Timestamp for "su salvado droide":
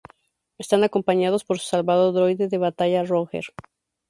1.59-2.47